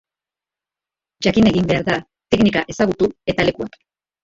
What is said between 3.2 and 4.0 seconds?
eta lekuak.